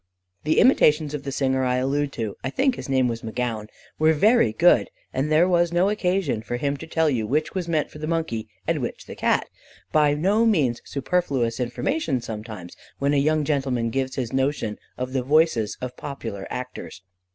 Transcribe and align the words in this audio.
The 0.45 0.57
imitations 0.59 1.13
of 1.13 1.21
the 1.21 1.31
singer 1.31 1.63
I 1.63 1.75
allude 1.75 2.11
to 2.13 2.35
(I 2.43 2.49
think 2.49 2.73
his 2.73 2.89
name 2.89 3.07
was 3.07 3.21
McGown) 3.21 3.67
were 3.99 4.13
very 4.13 4.51
good, 4.51 4.89
and 5.13 5.31
there 5.31 5.47
was 5.47 5.71
no 5.71 5.89
occasion 5.91 6.41
for 6.41 6.57
him 6.57 6.75
to 6.77 6.87
tell 6.87 7.07
you 7.07 7.27
which 7.27 7.53
was 7.53 7.67
meant 7.67 7.91
for 7.91 7.99
the 7.99 8.07
monkey 8.07 8.47
and 8.65 8.79
which 8.81 9.05
the 9.05 9.13
Cat, 9.15 9.47
by 9.91 10.15
no 10.15 10.43
means 10.43 10.81
superfluous 10.85 11.59
information 11.59 12.19
sometimes, 12.19 12.75
when 12.97 13.13
a 13.13 13.17
young 13.17 13.45
gentleman 13.45 13.91
gives 13.91 14.15
his 14.15 14.33
notion 14.33 14.79
of 14.97 15.13
the 15.13 15.21
voices 15.21 15.77
of 15.81 15.95
popular 15.95 16.47
actors. 16.49 17.03